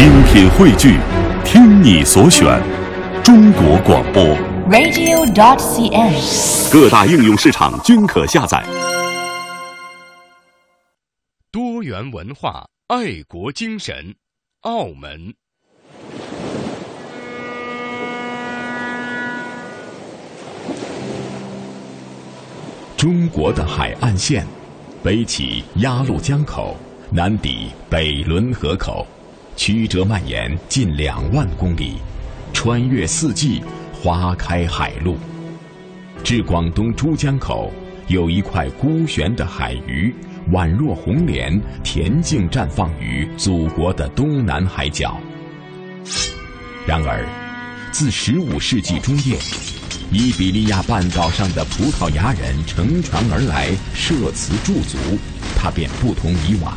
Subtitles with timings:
[0.00, 0.98] 精品汇聚，
[1.44, 2.58] 听你所选，
[3.22, 4.24] 中国广播。
[4.70, 6.72] radio.dot.cn，。
[6.72, 8.64] 各大应用市场均可下载。
[11.52, 14.14] 多元文化，爱国精神，
[14.62, 15.34] 澳门。
[22.96, 24.46] 中国的海岸线，
[25.02, 26.74] 北起鸭绿江口，
[27.10, 29.06] 南抵北仑河口，
[29.62, 31.96] 曲折蔓延近两万公里，
[32.50, 33.62] 穿越四季，
[33.92, 35.18] 花开海陆。
[36.24, 37.70] 至广东珠江口，
[38.08, 40.14] 有一块孤悬的海鱼，
[40.50, 45.20] 宛若红莲，恬静绽放于祖国的东南海角。
[46.86, 47.28] 然而，
[47.92, 49.36] 自十五世纪中叶，
[50.10, 54.96] 伊比利亚半岛上的葡萄牙人乘船而来，设此驻足，
[55.54, 56.74] 它便不同以往，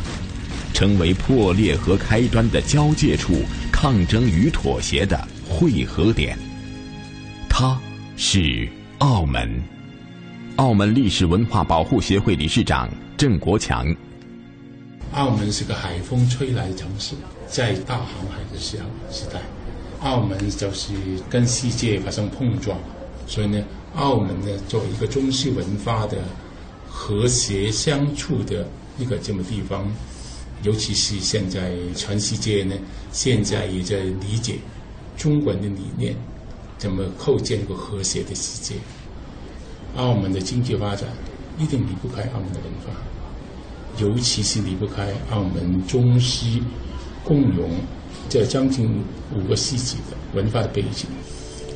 [0.74, 3.32] 成为破裂和开端的交界处，
[3.72, 5.16] 抗争与妥协的
[5.48, 6.36] 汇合点。
[7.48, 7.80] 它
[8.16, 9.62] 是澳门。
[10.56, 13.86] 澳门历史文化保护协会理事长郑国强。
[15.12, 17.14] 澳门是个海风吹来的城市，
[17.48, 19.40] 在大航海的时候时代，
[20.00, 20.92] 澳门就是
[21.30, 22.76] 跟世界发生碰撞，
[23.28, 26.18] 所以呢，澳门呢作为一个中西文化的
[26.88, 29.86] 和谐相处的一个这么地方，
[30.64, 32.74] 尤其是现在全世界呢，
[33.12, 34.56] 现在也在理解
[35.16, 36.16] 中国人的理念，
[36.78, 38.74] 怎么构建一个和谐的世界。
[39.96, 41.08] 澳门的经济发展
[41.58, 42.92] 一定离不开澳门的文化。
[43.98, 46.60] 尤其是离不开澳门中西
[47.22, 47.70] 共融
[48.28, 48.90] 这将近
[49.32, 51.06] 五个世纪的文化的背景，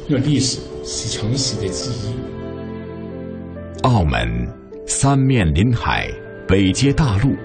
[0.09, 2.13] 因为历史是城市的记忆。
[3.83, 4.29] 澳门
[4.87, 6.11] 三面临海，
[6.49, 7.37] 北接大陆，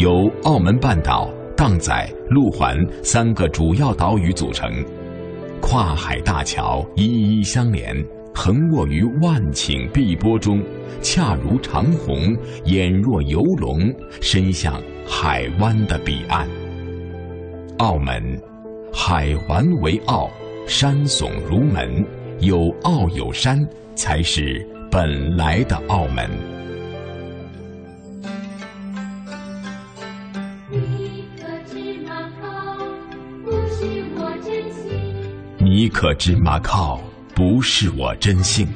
[0.00, 4.82] 由澳门半岛、荡仔、路环三个主要岛屿组成，
[5.60, 7.04] 跨海大桥一
[7.38, 7.94] 一相连。
[8.34, 10.62] 横卧于万顷碧波中，
[11.02, 16.48] 恰如长虹，眼若游龙，伸向海湾的彼岸。
[17.76, 18.40] 澳门，
[18.90, 20.30] 海环为澳，
[20.66, 22.02] 山耸如门，
[22.38, 23.60] 有澳有山，
[23.94, 26.26] 才是本来的澳门。
[35.72, 37.00] 你可知马靠？
[37.32, 38.66] 不是我真姓。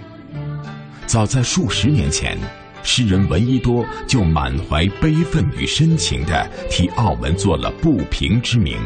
[1.06, 2.38] 早在数十年前，
[2.84, 8.78] 诗人闻一多就满怀悲愤与深情地替澳门做了不平之名，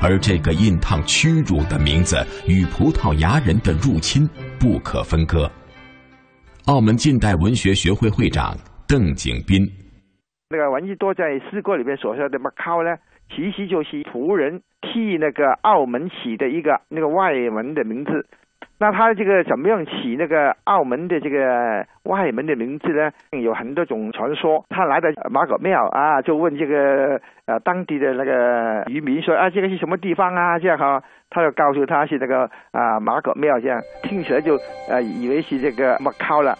[0.00, 2.16] 而这个印烫屈辱的名字
[2.48, 4.26] 与葡萄牙人的入侵
[4.58, 5.50] 不可分割。
[6.64, 8.56] 澳门近代文学学会会长
[8.88, 9.60] 邓景斌，
[10.48, 12.96] 那个闻一多在诗歌里面所说的 Macau 呢，
[13.28, 18.26] 其实就是仆人替那个澳门起的一个那个外文的名字。
[18.76, 23.10] 那他这个怎么样起那个澳门的这个外门的名字呢？
[23.40, 24.64] 有很多种传说。
[24.68, 30.58] 他来到马可庙啊，就问这个呃当地的那个渔民说啊，这个是什么地方啊？
[30.58, 34.58] 这样哈，他就告诉他是那个啊马可庙，这样听起来就
[34.90, 36.58] 呃以为是这个马靠了。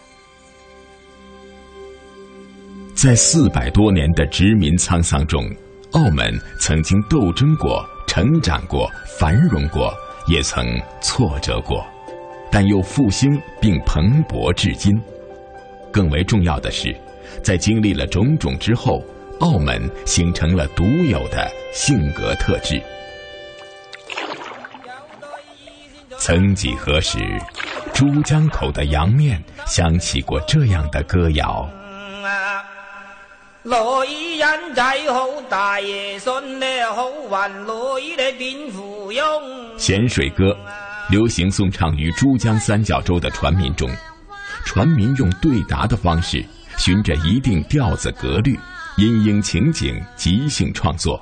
[2.95, 5.43] 在四百多年的殖民沧桑中，
[5.93, 9.93] 澳门曾经斗争过、 成长过、繁荣过，
[10.27, 10.65] 也曾
[11.01, 11.85] 挫折过。
[12.51, 14.93] 但又复兴并蓬勃至今。
[15.93, 16.95] 更为重要的是，
[17.43, 19.03] 在经历了种种之后，
[19.41, 22.81] 澳门形成了独有的性格特质。
[26.17, 27.19] 曾几何时，
[27.93, 31.69] 珠江口的洋面响起过这样的歌谣：
[33.67, 37.49] 女人仔好大爺信咧好運
[37.99, 39.79] 女咧變富翁。
[39.79, 40.55] 咸水歌。
[41.09, 43.91] 流行颂唱于珠江三角洲的船民中，
[44.67, 46.45] 船民用对答的方式，
[46.77, 48.59] 循着一定调子格律，
[48.97, 51.19] 因应情景即兴创作，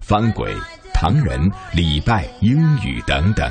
[0.00, 0.54] 翻轨、
[0.94, 1.40] 唐人、
[1.72, 3.50] 礼拜、英语等等。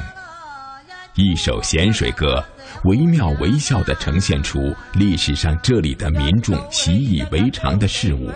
[1.15, 2.43] 一首咸水歌，
[2.85, 4.59] 惟妙惟肖地呈现出
[4.93, 8.29] 历史上这里的民众习以为常的事物，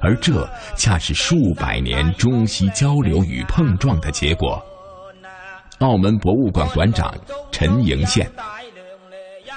[0.00, 4.62] 而这恰是数百年中西交流与碰撞的结果。
[5.80, 7.14] 澳门博物馆馆长
[7.52, 8.30] 陈迎宪，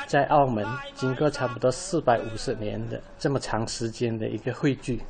[0.05, 5.01] 在澳门经过差不多四百五十年的这么长时间的一个汇聚，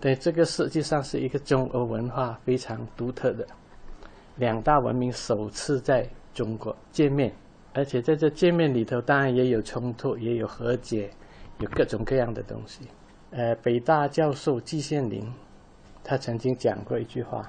[0.00, 3.46] 对这个实际上是一个中欧文化非常独特的
[4.36, 7.32] 两大文明首次在中国见面，
[7.72, 11.10] 而且在这见面里头，当然也有冲突，也有和解，
[11.60, 12.80] 有各种各样的东西。
[13.30, 15.22] 呃，北大教授季羡林，
[16.02, 17.48] 他曾经讲过一句话。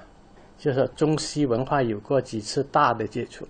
[0.58, 3.48] 就是中西文化有过几次大的接触，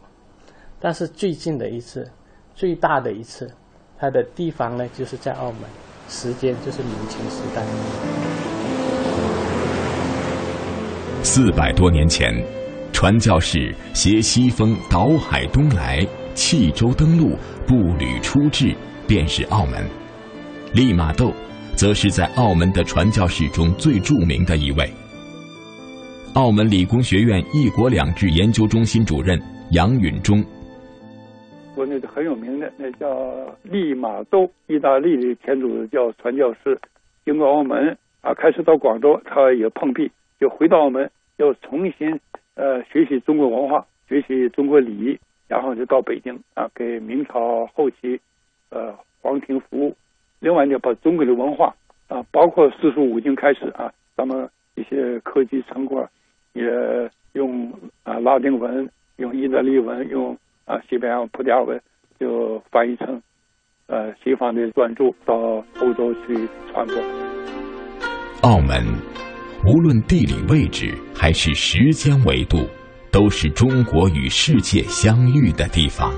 [0.79, 2.09] 但是最近的一次，
[2.55, 3.51] 最大的一次，
[3.99, 5.63] 它的地方呢就是在澳门，
[6.09, 7.65] 时间就是明清时代。
[11.25, 12.33] 四百多年前，
[12.93, 17.37] 传教士携西风倒海东来，弃舟登陆，
[17.67, 18.75] 步履出至，
[19.07, 19.85] 便是澳门。
[20.75, 21.33] 利玛窦，
[21.77, 24.89] 则是在澳门的传教士中最著名的一位。
[26.35, 29.37] 澳门理工学院“一国两制”研究中心主任
[29.73, 30.45] 杨允中，
[31.75, 33.09] 国内的很有名的那叫
[33.65, 36.79] 利玛窦，意大利的天主教传教士，
[37.25, 42.21] 经过澳门啊，开始到广州，他也碰壁，就回到澳门，又重新
[42.55, 45.19] 呃学习中国文化，学习中国礼仪，
[45.51, 48.21] 然后就到北京啊，给明朝后期
[48.71, 49.97] 呃皇庭服务。
[50.39, 51.75] 另外呢，把中国的文化
[52.07, 56.09] 啊，包括四书五经开始啊，咱们一些科技成果。
[56.53, 56.65] 也
[57.35, 58.89] 用啊拉丁文，
[59.19, 61.81] 用意大利文，用啊西班牙葡萄牙文，
[62.19, 63.23] 就翻译成
[63.87, 66.97] 呃西方的专著到欧洲去传播。
[68.43, 68.83] 澳门
[69.65, 72.59] 无论地理位置还是时间维度，
[73.11, 76.13] 都是中国与世界相遇的地方。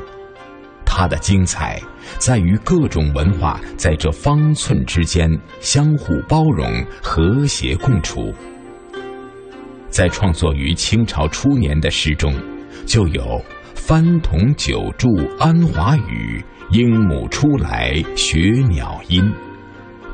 [0.84, 1.80] 它的精彩
[2.18, 8.32] 在于各种文化在这方寸之间相互包容、和谐共处。
[9.88, 12.34] 在创作于清朝初年的诗中，
[12.86, 13.42] 就有
[13.74, 15.08] “番童久住
[15.38, 19.22] 安华语，鹦鹉出来学鸟音”。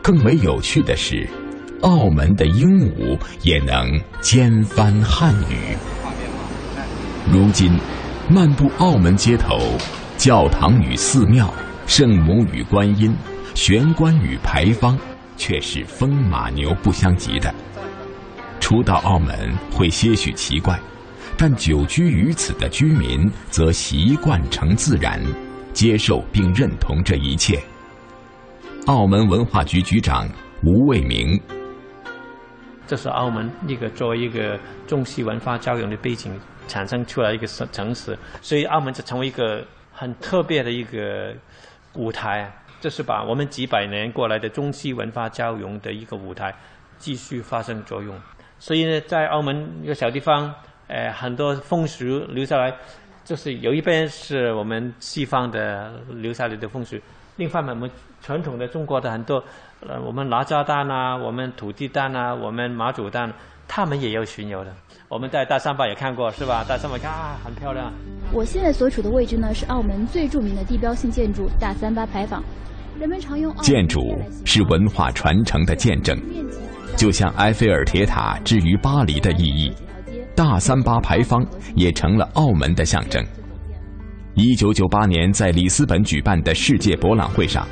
[0.00, 1.28] 更为有趣的是，
[1.82, 2.64] 澳门的鹦
[2.94, 5.76] 鹉也能兼翻汉语。
[7.26, 7.78] 如今，
[8.30, 9.58] 漫步澳门街头，
[10.16, 11.52] 教堂与寺庙、
[11.86, 13.14] 圣母与观音、
[13.54, 14.98] 玄关与牌坊，
[15.36, 17.54] 却是风马牛不相及的。
[18.60, 20.78] 初到澳门会些许奇怪，
[21.36, 25.20] 但久居于此的居民则习惯成自然，
[25.74, 27.62] 接受并认同这一切。
[28.86, 30.26] 澳门文化局局长
[30.64, 31.38] 吴卫明：
[32.88, 39.62] 这是澳门一个作为一个中西文化交融的背景产生出来一个城市，所以澳门就成为一个
[39.92, 41.34] 很特别的一个
[41.92, 42.50] 舞台。
[42.80, 46.54] 这是把我们几百年过来的中西文化交融的一个舞台
[46.96, 48.18] 继续发生作用。
[48.58, 50.54] 所以呢，在澳门一个小地方，
[50.86, 52.72] 呃，很多风俗留下来，
[53.24, 56.96] 就是有一边是我们西方的留下来的风俗，
[57.36, 57.90] 另一方面我们
[58.22, 59.42] 传统的中国的很多，
[59.86, 63.32] 呃，我们哪吒蛋啊，我们土地蛋啊，我们马祖蛋，
[63.68, 64.74] 他们也有巡游的。
[65.08, 66.64] 我们在大三巴也看过，是吧？
[66.68, 67.92] 大三巴看啊，很漂亮。
[68.32, 72.42] 我现在所处的位置呢，是澳门最著名的地标性建筑大三巴牌坊。
[72.98, 74.00] 人们常用建筑
[74.44, 76.18] 是文化传承的见证。
[76.96, 79.72] 就像埃菲尔铁塔置于巴黎的意义，
[80.34, 81.46] 大三巴牌坊
[81.76, 83.24] 也成了澳门的象征。
[84.34, 87.64] 一九九八年在里斯本举办的世界博览会上，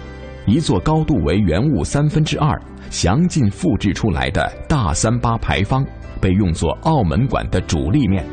[0.46, 2.60] 一座高度为原物三分之二、
[2.90, 5.84] 详尽复制出来的大三巴牌坊
[6.20, 8.24] 被用作澳门馆的主立面。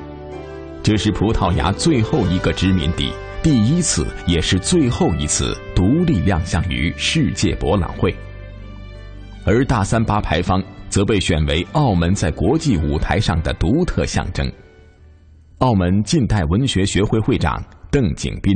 [0.81, 3.12] 这是葡萄牙最后一个殖民地，
[3.42, 8.13] 第一次也是最后一次独立亮相于世界博览会。
[9.45, 10.63] 而大三巴牌坊。
[10.94, 14.48] 则被选为澳门在国际舞台上的独特象征。
[15.57, 18.53] 澳门近代文学学会会长邓景斌，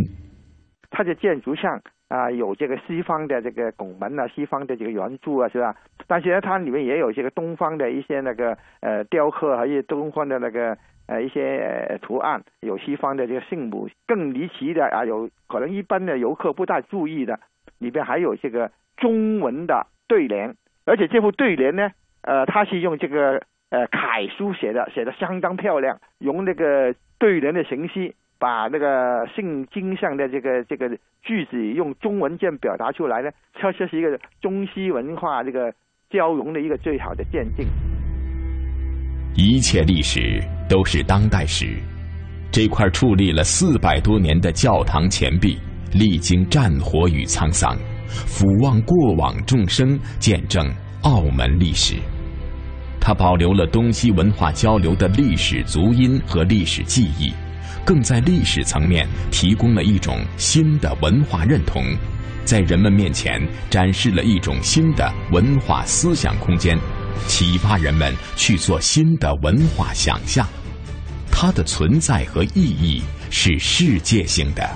[0.92, 1.64] 它的建筑上
[2.08, 5.76] 啊有这个西方的这个拱门啊，西方的这个圆柱啊，是吧？
[6.08, 13.90] 但是呢，它里面也有这个东方的一些那个呃雕刻，还有东方的那个呃一些图案，有西方的这个圣母。
[14.06, 17.40] 更离奇的啊，有可能一般的游客不大注意的，
[17.80, 21.92] 里边还有这个中文的对联，而且这副对联呢。
[22.24, 30.90] 呃，它是用这个呃楷书写的，写的相当漂亮，用那个对联的形式，把那个圣经上的这个这个
[31.24, 35.74] 句子用中文这样表达出来呢，这就是一个中西文化这个
[36.10, 37.66] 交融的一个最好的见证。
[39.36, 41.78] 一切历史都是当代史，
[42.52, 45.58] 这块矗立了四百多年的教堂前壁，
[45.94, 47.78] 历经战火与沧桑，
[48.08, 50.66] 俯望过往众生，见证
[51.04, 51.96] 澳门历史。
[53.00, 57.32] 它保留了东西文化交流的历史足音和历史记忆，
[57.88, 61.82] 更在历史层面提供了一种新的文化认同，
[62.44, 66.78] 在人们面前展示了一种新的文化思想空间，
[67.28, 70.46] 启发人们去做新的文化想象。
[71.32, 74.70] 它的存在和意义是世界性的。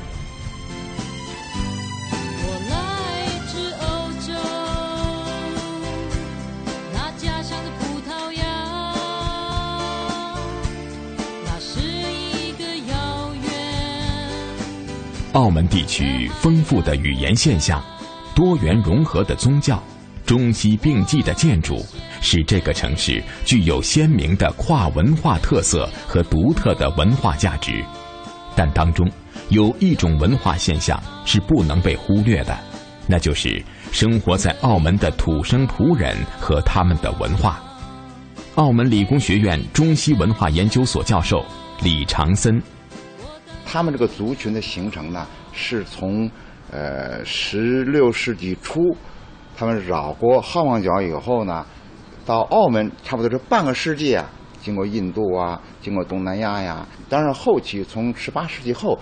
[15.34, 17.82] 澳门地区丰富的语言现象、
[18.36, 19.82] 多元融合的宗教、
[20.26, 21.86] 中西并济的建筑，
[22.20, 27.82] 使这个城市具有鲜明的跨文化特色和独特的文化价值。
[28.58, 29.10] 但当中
[29.48, 32.58] 有一种文化现象是不能被忽略的，
[33.08, 37.58] 那就是生活在澳门的土生葡人和他们的文化。
[38.56, 41.46] 澳门理工学院中西文化研究所教授
[41.82, 42.62] 李长森。
[43.72, 46.30] 他们这个族群的形成呢，是从
[46.70, 48.94] 呃十六世纪初，
[49.56, 51.66] 他们绕过好望角以后呢，
[52.26, 54.30] 到澳门差不多是半个世纪啊，
[54.62, 56.86] 经过印度啊，经过东南亚呀。
[57.08, 59.00] 当然后期从十八世纪后，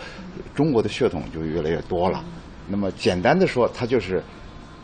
[0.54, 2.24] 中国的血统就越来越多了。
[2.68, 4.24] 那么简单的说，它就是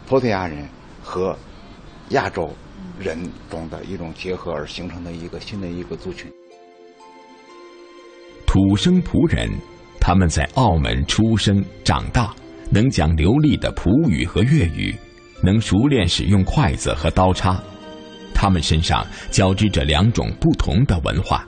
[0.07, 0.67] 葡萄牙人
[1.03, 1.37] 和
[2.09, 2.49] 亚洲
[2.97, 3.19] 人
[3.51, 6.33] 中的一种结合而形成的一个新的一个族群。
[8.47, 9.47] 土生葡人。
[10.07, 12.31] 他们在澳门出生长大，
[12.69, 14.93] 能讲流利的葡语和粤语，
[15.41, 17.59] 能熟练使用筷子和刀叉。
[18.31, 21.43] 他们身上交织着两种不同的文化，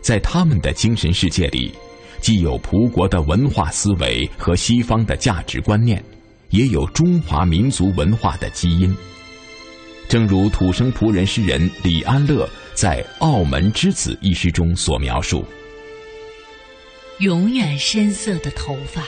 [0.00, 1.72] 在他们的精神世界里，
[2.20, 6.00] 既有葡国的文化思维和西方的价值观念，
[6.50, 8.96] 也有中华民族文化的基因。
[10.08, 15.44] 正如土生葡人诗人李安乐在《澳门之子》一诗中所描述。
[17.20, 19.02] 永远深色的头发，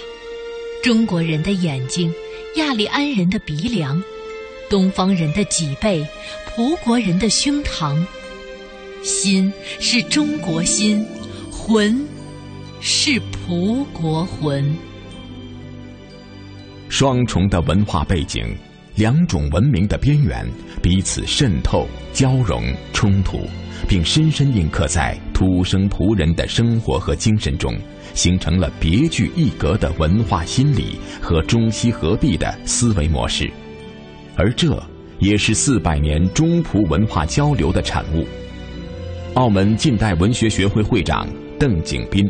[0.82, 2.12] 中国人的眼睛，
[2.56, 4.02] 亚利安人的鼻梁，
[4.68, 6.04] 东方人的脊背，
[6.44, 7.96] 葡国人的胸膛。
[9.04, 11.06] 心是中国心，
[11.52, 12.04] 魂
[12.80, 14.76] 是葡国魂。
[16.88, 18.44] 双重的文化背景，
[18.96, 20.44] 两种文明的边缘，
[20.82, 22.60] 彼此渗透、交融、
[22.92, 23.38] 冲突，
[23.88, 27.72] 并深深印刻在土生葡人的生活和精神中。
[28.14, 33.50] 形成了别具一格的文化心理和中西合璧的思维模式，
[34.36, 34.68] 而这
[35.18, 38.24] 也是四百年中葡文化交流的产物。
[39.34, 41.26] 澳门近代文学学会会长
[41.58, 42.28] 邓景斌：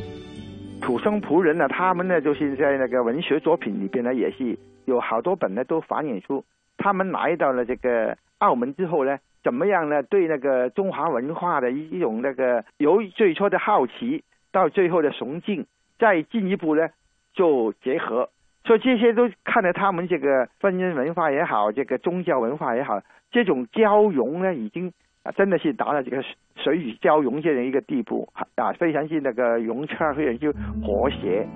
[0.83, 6.45] 土生葡人呢，他们呢就是在那个文学作品里边呢，也是有好多本呢都反映出
[6.77, 10.03] 他们来到了这个澳门之后呢，怎么样呢？
[10.03, 14.23] 对那个中华文化的一一种那个由最初的好奇。
[14.53, 15.67] 到最后的崇敬，
[15.99, 16.89] 再进一步呢，
[17.33, 18.29] 就结合，
[18.65, 24.93] 所以这些都看着他们这个婚姻文化也好，这个宗教文化也好，这种交融呢，已经
[25.23, 26.23] 啊真的是达到这个
[26.57, 30.53] 水与交融这样一个地步啊，非常是那个融洽，非常就
[30.83, 31.47] 和谐。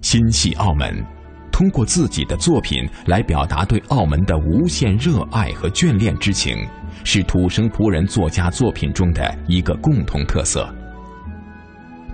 [0.00, 1.02] 心系澳门，
[1.50, 6.56] 通过自己的作品来表达对澳门的无限热爱和眷恋之情。
[7.04, 10.66] 是土生葡人作家作品中的一个共同特色。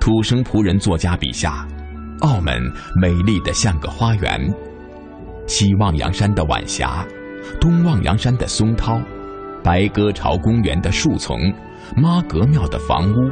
[0.00, 1.66] 土生葡人作家笔下，
[2.20, 2.60] 澳门
[3.00, 4.52] 美丽的像个花园，
[5.46, 7.06] 西望洋山的晚霞，
[7.60, 9.00] 东望洋山的松涛，
[9.62, 11.38] 白鸽巢公园的树丛，
[11.96, 13.30] 妈阁庙的房屋，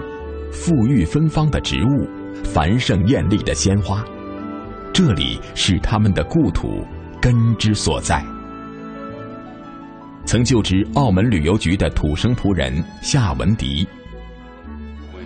[0.52, 2.08] 馥郁芬芳的植物，
[2.44, 4.04] 繁盛艳丽的鲜花，
[4.92, 6.84] 这里是他们的故土，
[7.20, 8.24] 根之所在。
[10.28, 13.88] 曾就职澳门旅游局的土生葡人夏文迪，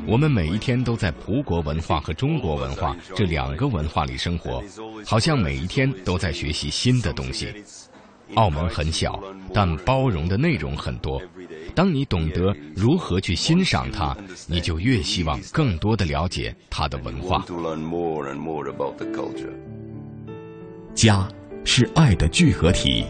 [0.07, 4.63] 我们每一天都在葡国文化和中国文化这两个文化里生活，
[5.05, 7.53] 好像每一天都在学习新的东西。
[8.35, 9.21] 澳门很小，
[9.53, 11.21] 但包容的内容很多。
[11.75, 14.17] 当你懂得如何去欣赏它，
[14.47, 17.45] 你就越希望更多的了解它的文化。
[20.95, 21.29] 家
[21.65, 23.05] 是爱的聚合体。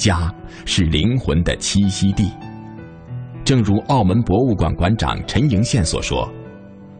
[0.00, 2.32] 家是灵魂的栖息地。
[3.44, 6.26] 正如澳门博物馆馆长陈迎宪所说：“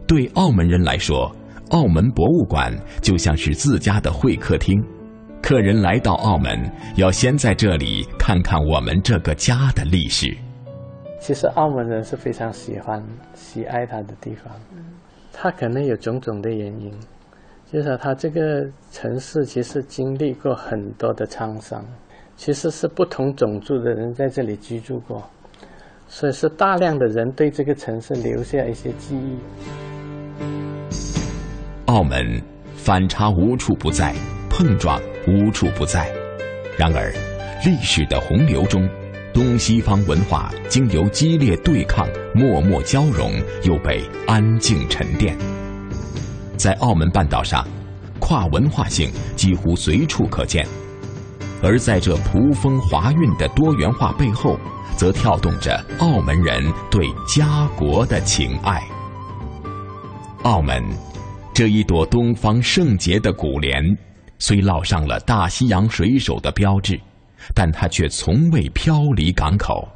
[0.06, 1.34] 对澳门人来说，
[1.70, 4.78] 澳门博物馆就像是自家的会客厅。
[5.40, 10.36] 客人来到澳门，要先在这里看看我们这个家的历史。”
[11.18, 13.02] 其实澳门人是非常喜欢、
[13.34, 14.52] 喜爱他的地方。
[15.32, 16.92] 他可能有种种的原因，
[17.70, 21.82] 就是他这个城市其实经历过很多的沧桑。
[22.42, 25.22] 其实是不同种族的人在这里居住过，
[26.08, 29.36] 所以是大量的人对这个城市留下一些记忆。
[31.84, 32.42] 澳门
[32.74, 34.14] 反差无处不在，
[34.48, 36.10] 碰撞无处不在。
[36.78, 37.12] 然而，
[37.62, 38.88] 历史的洪流中，
[39.34, 43.30] 东西方文化经由激烈对抗、默默交融，
[43.64, 45.36] 又被安静沉淀。
[46.56, 47.68] 在澳门半岛上，
[48.18, 50.66] 跨文化性几乎随处可见。
[51.62, 54.58] 而在这葡风华韵的多元化背后，
[54.96, 58.82] 则跳动着澳门人对家国的情爱。
[60.44, 60.82] 澳门，
[61.54, 63.84] 这一朵东方圣洁的古莲，
[64.38, 66.98] 虽烙上了大西洋水手的标志，
[67.54, 69.86] 但它却从未飘离港口。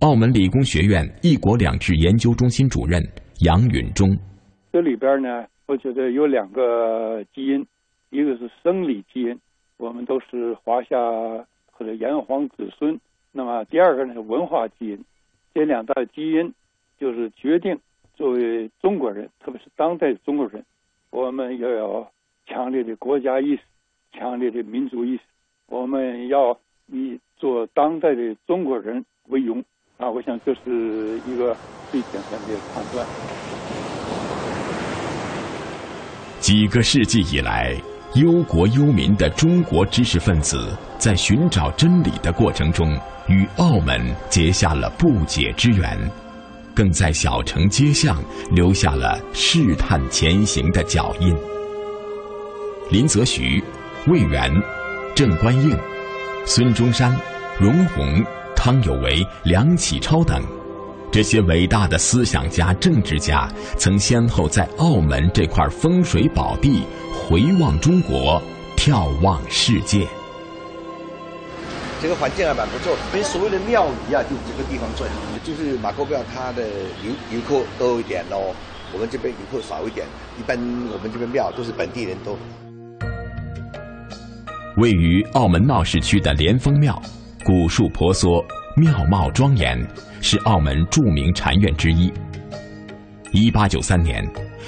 [0.00, 3.00] 澳门理工学院“一国两制”研究中心主任
[3.40, 4.16] 杨允中，
[4.72, 7.64] 这里边呢，我觉得有两个基因，
[8.10, 9.38] 一个是生理基因，
[9.80, 10.98] 我们都是华夏
[11.72, 12.94] 或者炎黄子孙；
[13.32, 15.04] 那么第二个呢是文化基因，
[15.54, 16.52] 这两大基因
[16.98, 17.80] 就是决定
[18.14, 20.62] 作为中国人，特别是当代中国人，
[21.08, 22.06] 我们要有
[22.46, 23.62] 强烈的国家意识、
[24.12, 25.22] 强烈的民族意识，
[25.66, 26.54] 我们要
[26.88, 29.64] 以做当代的中国人为荣。
[29.96, 31.56] 啊，我想这是一个
[31.90, 33.06] 最简单的判断。
[36.38, 37.76] 几个世纪以来，
[38.14, 42.98] 忧国忧民的中国知识分子在寻找真理的过程中，
[43.28, 45.96] 与澳门结下了不解之缘，
[46.74, 51.36] 更在小城街巷留下了试探前行的脚印。
[52.90, 53.62] 林则徐、
[54.08, 54.52] 魏源、
[55.14, 55.78] 郑观应、
[56.44, 57.16] 孙中山、
[57.58, 58.24] 容闳。
[58.62, 60.42] 汤有为、梁启超等
[61.12, 68.40] 这些伟大的思想家、政治家，曾先后在澳门这块风水宝地回望中国，
[68.76, 70.06] 眺望世界。
[72.00, 75.14] 这个环境还蛮不错，所以所谓的庙宇啊，就这个地方最好。
[75.42, 76.62] 就是马沟庙，它的
[77.04, 78.54] 游游客多一点咯，
[78.92, 80.06] 我们这边游客少一点。
[80.38, 80.56] 一般
[80.92, 82.38] 我们这边庙都是本地人多。
[84.76, 87.02] 位于澳门闹市区的莲峰庙。
[87.42, 88.44] 古树婆娑，
[88.76, 89.76] 庙貌庄严，
[90.20, 92.12] 是澳门著名禅院之一。
[93.32, 94.26] 一八九三年，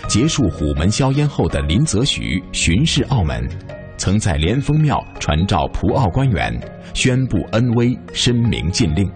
[0.09, 3.49] 结束虎门销烟后的林则徐巡视澳门，
[3.97, 6.53] 曾在莲峰庙传召葡澳官员，
[6.95, 9.11] 宣布恩威，申明禁令。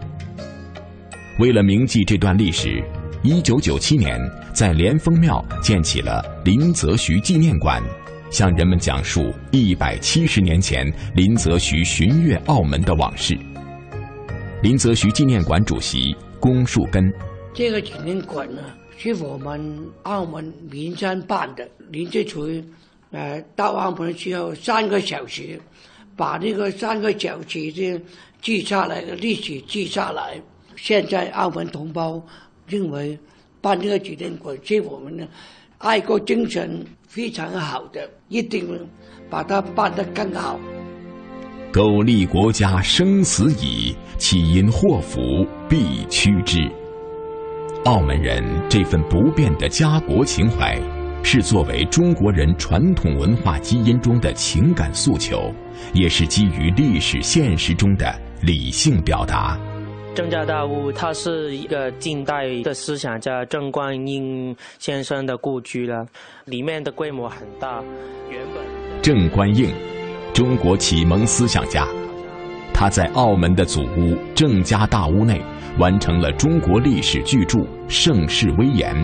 [1.39, 2.83] 为了铭记这段历史，
[3.23, 4.19] 一九九七年
[4.53, 7.83] 在莲峰庙建起了林则徐纪念馆。
[8.29, 13.39] 向人们讲述一百七十年前林则徐巡阅澳门的往事。
[14.63, 17.13] 林则徐纪念馆主席龚树根：
[17.55, 18.63] 这个纪念馆呢，
[18.97, 21.69] 是我们澳门民间办的。
[21.91, 22.65] 林则徐
[23.11, 25.61] 呃到澳门之后三个小时，
[26.17, 28.01] 把这个三个小时的
[28.43, 30.41] 记下来的历史记下来。
[30.77, 32.23] 现在澳门同胞
[32.67, 33.19] 认为
[33.61, 35.27] 办这个纪念馆是我们的
[35.79, 36.85] 爱国精神。
[37.09, 38.79] 非常好的，一定
[39.31, 40.61] 把它办得更好。
[41.73, 46.61] 苟利国家生死以，岂因祸福避趋之。
[47.85, 50.81] 澳门人这份不变的家国情怀，
[51.23, 55.53] 是作为中国人传统文化基因中的情感诉求，
[55.93, 59.59] 也是基于历史现实中的理性表达。
[60.15, 66.07] 郑家大屋，它是一个近代的思想家郑观应先生的故居了，
[66.47, 67.83] 里面的规模很大。
[68.31, 68.65] 原本
[69.03, 69.71] 郑观应，
[70.37, 71.89] 中国启蒙思想家，
[72.75, 75.41] 他在澳门的祖屋郑家大屋内
[75.79, 78.95] 完成了中国历史巨著《盛世威严》。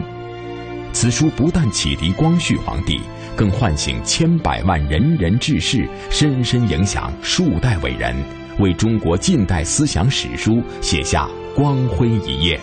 [0.92, 3.00] 此书不但启迪光绪皇帝，
[3.34, 8.14] 更唤醒千百万仁人志士，深深影响数代伟人。
[8.58, 12.60] 为中国近代思想史书写下光辉一页。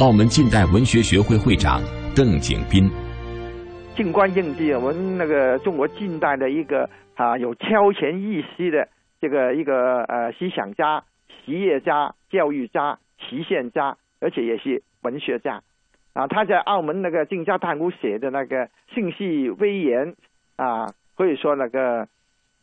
[0.00, 1.82] 澳门近代文学学会会长
[2.14, 2.90] 邓景斌，
[3.98, 8.86] 静观应记，我们那个中国近代的一个啊有超前意识的
[9.20, 15.60] 这个一个呃思想家、企业家、教育家、实现家，而且也是文学家
[16.12, 16.28] 啊。
[16.28, 20.12] 他在澳门那个静家大屋写的那个《信息威严》
[20.54, 22.06] 啊，可以说那个。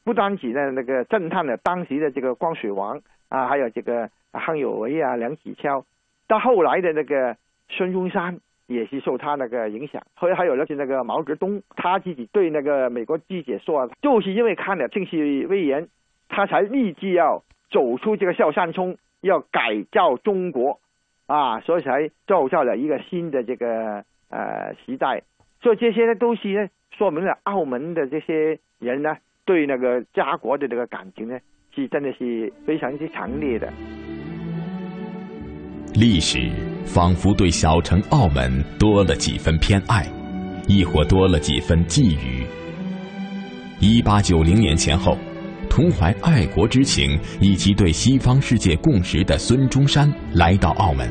[0.06, 5.84] 不单指呢那个震撼了当时的这个光绪王啊，还有这个康有为啊、梁启超，
[6.28, 7.36] 到后来的那个
[7.70, 15.84] 孙中山也是受他那个影响，后来还有那是那个毛泽东，他自己对那个美国记者说，就是因为看了《正气威严》，
[16.30, 20.80] 他才立志要走出这个小山冲，要改造中国
[21.28, 25.22] 啊，所以才造就了一个新的这个呃时代。
[25.62, 29.18] 所以这些呢，都是呢说明了澳门的这些人呢。
[29.48, 31.38] 对那个家国的这个感情呢，
[31.72, 33.72] 是真的是非常之强烈的。
[35.98, 36.52] 历史
[36.86, 40.06] 仿佛对小城澳门多了几分偏爱，
[40.68, 42.46] 亦或多了几分觊觎。
[43.80, 45.18] 一八九零年前后，
[45.70, 51.10] 同怀爱国之情以及对西方世界共识的孙中山来到澳门。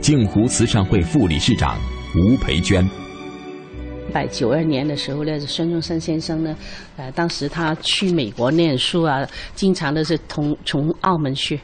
[0.00, 1.78] 镜湖慈善会副理事长
[2.16, 2.84] 吴培娟。
[4.08, 6.56] 一百九二年的时候呢，孙中山先生呢，
[6.96, 11.60] 呃，当时他去美国念书啊，经常都是从从澳门去，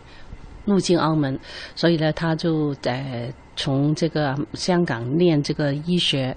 [0.64, 1.38] 入境澳门，
[1.74, 6.36] 所以呢，他就呃从这个香港念这个医学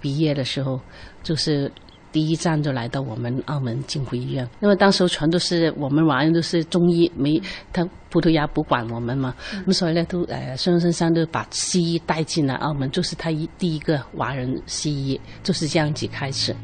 [0.00, 0.80] 毕业的时候，
[1.22, 1.70] 就是
[2.12, 4.48] 第一站就来到我们澳门金湖医院。
[4.60, 7.40] 因为当时全都是我们华人都是中医，没
[7.72, 16.54] 他葡萄牙不管我们嘛，那么所以呢，都呃孙中山都把西医带进了澳门，就是他一第一个华人西医，就是这样子开始。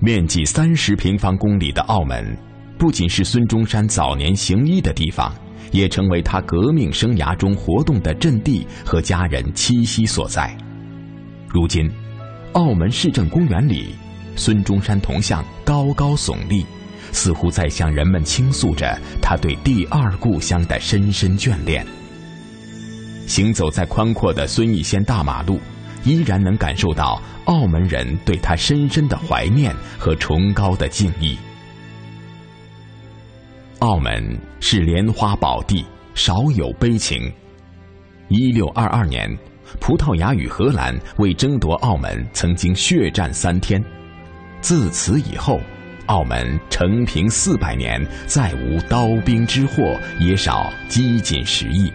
[0.00, 2.47] 面积三十平方公里的澳门。
[2.78, 5.34] 不仅是孙中山早年行医的地方，
[5.72, 10.56] 也成为他革命生涯中活动的阵地和家人栖息所在。
[11.48, 11.90] 如今，
[12.52, 13.96] 澳门市政公园里，
[14.36, 16.64] 孙中山铜像高高耸立，
[17.10, 21.84] 似乎在向人们倾诉着他对第二故乡的深深眷恋。
[23.26, 25.58] 行走在宽阔的孙逸仙大马路，
[26.04, 31.36] 依然能感受到澳门人对他深深的怀念和崇高的敬意。
[33.80, 37.32] 澳门是莲花宝地，少有悲情。
[38.26, 39.30] 一六二二年，
[39.78, 43.80] 葡萄牙与荷兰为争夺澳门，曾经血战三天。
[44.60, 45.60] 自此以后，
[46.06, 51.92] 澳门承平四百年，再无刀兵之祸，也少饥馑食役。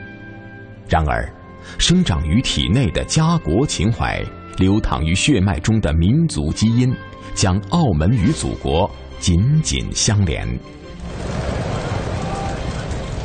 [0.88, 1.30] 然而，
[1.78, 4.24] 生长于体内的家国情怀，
[4.58, 6.96] 流淌于血脉中的民族基因，
[7.34, 10.48] 将澳门与祖国紧紧相连。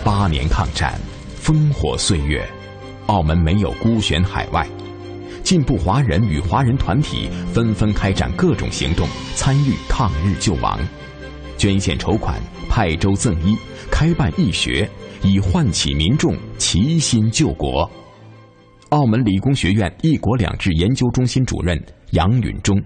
[0.08, 0.94] 八年抗战，
[1.36, 2.42] 烽火岁月，
[3.08, 4.66] 澳门没有孤悬海外，
[5.44, 10.80] 进步华人与华人团体纷纷开展各种行动，参与抗日救亡，
[11.58, 12.40] 捐献筹款，
[12.70, 13.54] 派舟赠医，
[13.90, 14.88] 开办义学，
[15.22, 17.90] 以唤起民众齐心救国。
[18.88, 21.78] 澳门理工学院“一国两制”研究中心主任
[22.12, 22.82] 杨允中，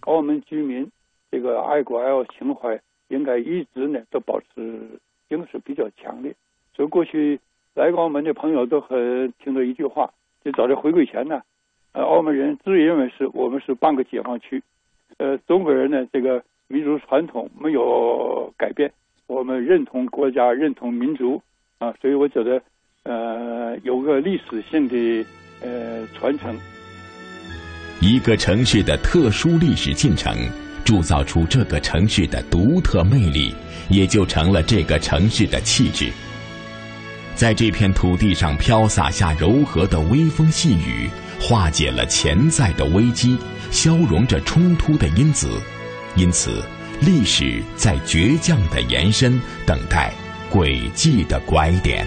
[0.00, 0.86] 澳门居民
[1.30, 6.36] 这个爱国爱澳情怀应该一直呢都保持，应是比较强烈。
[6.74, 7.38] 所以过去
[7.74, 10.10] 来过澳门的朋友都很听到一句话，
[10.44, 11.40] 就早在回归前呢，
[11.92, 14.62] 呃，澳门人自认为是我们是半个解放区，
[15.18, 18.90] 呃，中国人呢这个民族传统没有改变，
[19.26, 21.42] 我们认同国家，认同民族
[21.78, 22.62] 啊，所以我觉得
[23.02, 25.26] 呃有个历史性的
[25.62, 26.56] 呃传承。
[28.00, 30.32] 一个城市的特殊历史进程，
[30.86, 33.52] 铸造出这个城市的独特魅力，
[33.90, 36.10] 也就成了这个城市的气质。
[37.40, 41.08] 在这片土地上飘洒下柔和的微风细雨，
[41.40, 43.38] 化解了潜在的危机，
[43.70, 45.48] 消融着冲突的因子。
[46.16, 46.62] 因此，
[47.00, 50.12] 历史在倔强的延伸，等待
[50.50, 52.06] 轨迹的拐点。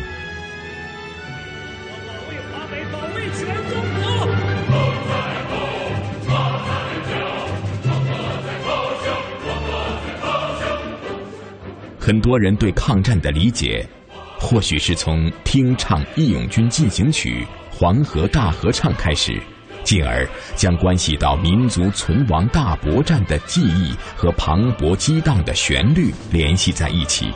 [11.99, 13.83] 很多人对抗战的理解。
[14.43, 17.29] 或许是从听唱《义勇军进行曲》
[17.71, 19.39] 《黄河大合唱》开始，
[19.83, 27.31] 进而将关系到民族存亡大搏战的记忆和磅礴激荡的旋律联系在一起，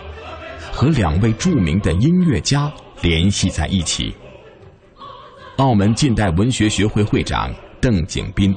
[0.73, 2.69] 和两位著名的音乐家
[3.01, 4.13] 联系在一起。
[5.59, 7.49] 澳门近代文学学会会长
[7.81, 8.53] 邓景斌，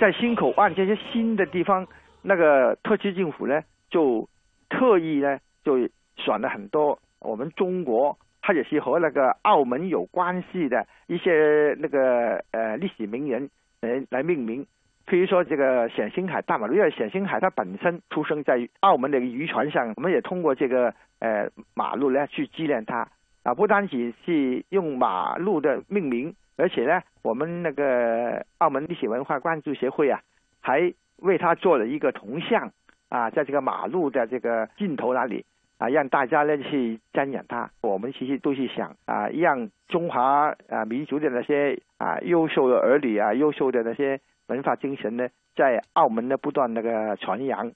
[0.00, 1.84] 在新口岸这些新的地方，
[2.22, 4.26] 那个特区政府呢，就
[4.70, 5.76] 特意呢，就
[6.16, 6.96] 选了很多。
[7.28, 14.66] 我们中国，它也是和那个澳门有关系的一些那个呃历史名人来来命名。
[15.06, 23.08] 譬如说这个冼星海大马路，因为冼星海他本身出生在澳门的渔船上，我们也通过这个呃马路呢去纪念他。
[23.44, 30.20] 啊，不单只是用马路的命名，而且呢，我们那个澳门历史文化关注协会啊，
[30.60, 32.70] 还为他做了一个铜像
[33.08, 35.46] 啊，在这个马路的这个尽头那里。
[35.78, 37.70] 啊，让大家呢去瞻仰他。
[37.80, 45.24] 我们其实都是想啊，让中华啊民族的那些啊优秀的儿女啊，优秀的那些文化精神呢，
[45.56, 47.72] 在澳门呢不断那个传扬。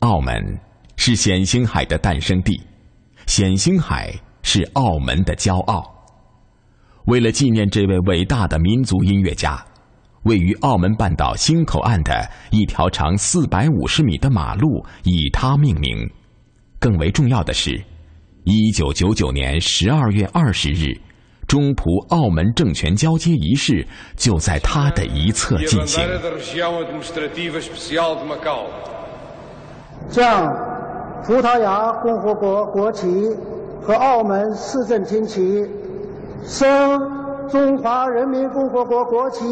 [0.00, 0.34] 澳门
[0.96, 2.52] 是冼星海的诞生地，
[3.26, 5.94] 冼星海是澳门的骄傲。
[7.06, 9.64] 为了纪念这位伟大的民族音乐家，
[10.24, 12.12] 位于澳门半岛新口岸的
[12.50, 16.10] 一条长四百五十米的马路以他命名。
[16.78, 17.82] 更为重要的是，
[18.44, 20.94] 一九九九年十二月二十日，
[21.48, 23.86] 中葡澳门政权交接仪式
[24.16, 26.04] 就在他的一侧进行。
[30.08, 30.46] 将
[31.24, 33.08] 葡萄牙共和国国旗
[33.82, 35.42] 和澳门市政厅旗
[36.44, 37.00] 升
[37.48, 39.44] 中华人民共和国国旗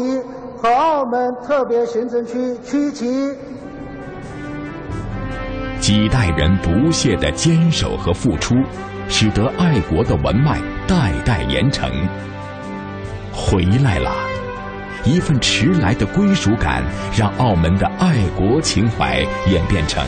[0.57, 3.05] 和澳门特别行政区区旗。
[5.85, 8.55] 几代人不懈的坚守和付出，
[9.07, 11.87] 使得爱国的文脉代代延承。
[13.31, 14.11] 回来了，
[15.03, 16.81] 一份迟来的归属感，
[17.15, 20.03] 让澳门的爱国情怀演变成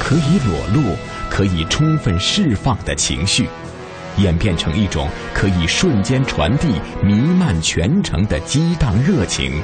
[0.00, 0.96] 可以裸露、
[1.30, 3.48] 可以充分释放的情绪，
[4.16, 6.72] 演变成一种可以瞬间传递、
[7.04, 9.62] 弥漫全城的激荡热情，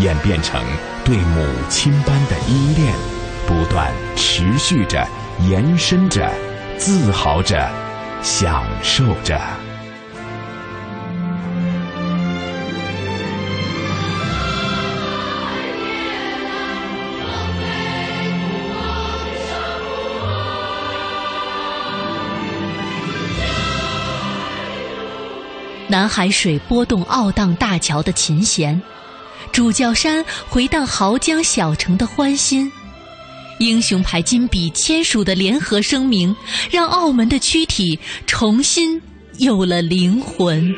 [0.00, 0.62] 演变成
[1.02, 2.92] 对母亲般的依恋，
[3.48, 5.08] 不断持续着、
[5.48, 6.30] 延伸着、
[6.76, 7.66] 自豪着、
[8.22, 9.40] 享受着。
[25.90, 28.82] 南海水拨动澳荡大桥的琴弦，
[29.50, 32.70] 主教山回荡濠江小城的欢欣，
[33.58, 36.34] 英雄牌金笔签署的联合声明，
[36.70, 39.00] 让澳门的躯体重新
[39.38, 40.72] 有了灵魂。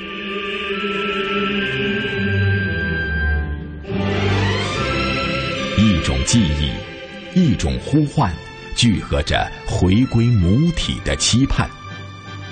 [5.77, 8.33] 一种记忆，一种呼唤，
[8.75, 11.69] 聚合着回归母体的期盼。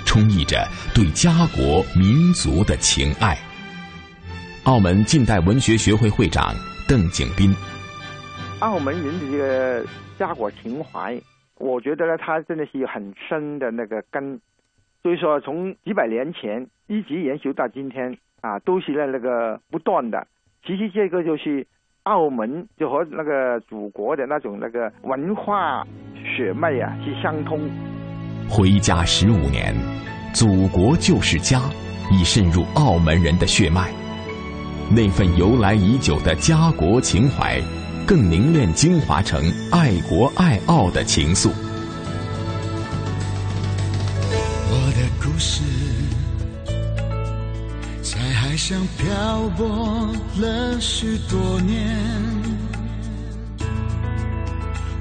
[0.05, 3.37] 充溢着对家国民族的情爱。
[4.63, 6.55] 澳门近代文学学会会长
[6.87, 7.55] 邓景斌，
[8.59, 9.85] 澳门人的这个
[10.17, 11.17] 家国情怀，
[11.57, 14.39] 我觉得呢，它真的是有很深的那个根，
[15.01, 20.27] 所以说从几百年前一直延续到今天啊，都是在那个不断的。
[20.65, 21.65] 其实这个就是
[22.03, 27.59] 澳门就和那个祖国的那种那个文化血脉啊是相通。
[28.49, 29.73] 回家十五年，
[30.33, 31.59] 祖国就是家，
[32.11, 33.89] 已渗入澳门人的血脉。
[34.91, 37.61] 那份由来已久的家国情怀，
[38.09, 41.51] 更凝练精华成爱国爱澳的情愫。
[44.71, 45.61] 我的故事
[48.01, 51.95] 在海上漂泊了许多年，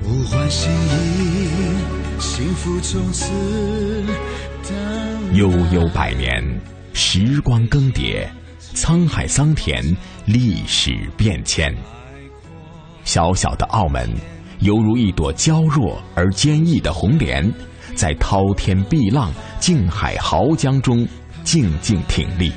[0.04, 1.48] 物换星移。
[2.20, 3.32] 幸福从此
[5.32, 6.44] 悠悠百年，
[6.92, 8.28] 时光更迭，
[8.74, 11.74] 沧海桑田，历史变迁。
[13.08, 14.06] 小小的澳门，
[14.58, 17.50] 犹如一朵娇弱而坚毅的红莲，
[17.94, 21.08] 在滔天碧浪、静海豪江中
[21.42, 22.52] 静静挺立。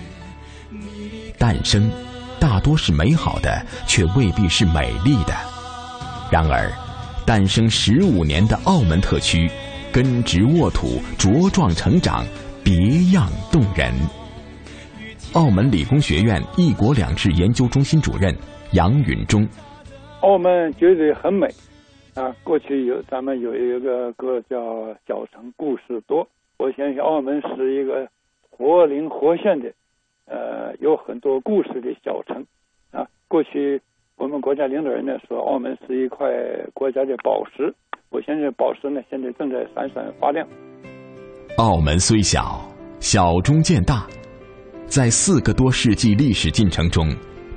[1.38, 1.90] 诞生
[2.38, 5.34] 大多是美好的，却未必是美丽的。
[6.30, 6.70] 然而。
[7.24, 9.50] 诞生十五年的澳门特区，
[9.90, 12.26] 根植沃土，茁壮成长，
[12.62, 12.76] 别
[13.12, 13.94] 样动人。
[15.34, 18.36] 澳门理工学院“一国两制”研究中心主任
[18.72, 19.48] 杨允中：
[20.22, 21.48] 澳门绝对很美
[22.16, 22.36] 啊！
[22.44, 24.58] 过去有咱们有一个歌叫
[25.08, 26.24] 《小城故事多》，
[26.58, 28.08] 我相信澳门是一个
[28.50, 29.72] 活灵活现的，
[30.26, 32.46] 呃，有很多故事的小城
[32.92, 33.06] 啊。
[33.28, 33.82] 过去。
[34.18, 36.28] 我们国家领导人呢说，澳门是一块
[36.76, 37.74] 国家的宝石。
[38.12, 40.48] 我相信宝石呢，现在正在闪闪发亮。
[41.58, 42.62] 澳门虽小，
[43.00, 44.06] 小中见大，
[44.86, 47.08] 在四个多世纪历史进程中，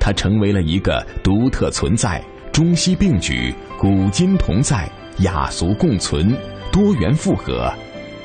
[0.01, 2.19] 它成为了一个独特存在、
[2.55, 4.89] 中西并举、古今同在、
[5.19, 6.33] 雅俗共存、
[6.71, 7.69] 多元复合，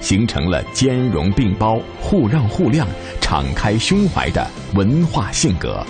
[0.01, 2.85] 形成了兼容并包、互让互谅、
[3.19, 5.83] 敞开胸怀的文化性格。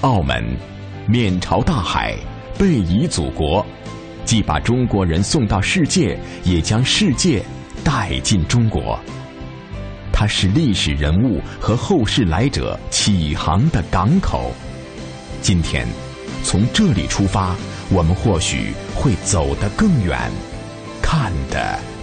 [0.00, 0.44] 澳门。
[1.06, 2.16] 面朝大海，
[2.58, 3.64] 背倚祖国，
[4.24, 7.40] 既把中国人送到世界，也将世界
[7.84, 8.98] 带进中国。
[10.12, 14.52] 它是历史人物和后世来者起航的港口。
[15.40, 15.86] 今天，
[16.46, 17.56] 从这里出发，
[17.90, 20.30] 我们或许会走得更远，
[21.02, 21.95] 看得。